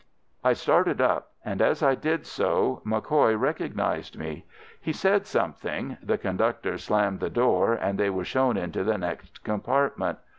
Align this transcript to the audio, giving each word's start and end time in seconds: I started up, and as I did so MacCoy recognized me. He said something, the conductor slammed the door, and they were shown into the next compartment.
I 0.43 0.53
started 0.53 0.99
up, 0.99 1.33
and 1.45 1.61
as 1.61 1.83
I 1.83 1.93
did 1.93 2.25
so 2.25 2.81
MacCoy 2.83 3.39
recognized 3.39 4.17
me. 4.17 4.45
He 4.81 4.91
said 4.93 5.27
something, 5.27 5.95
the 6.01 6.17
conductor 6.17 6.79
slammed 6.79 7.19
the 7.19 7.29
door, 7.29 7.73
and 7.75 7.99
they 7.99 8.09
were 8.09 8.25
shown 8.25 8.57
into 8.57 8.83
the 8.83 8.97
next 8.97 9.43
compartment. 9.43 10.17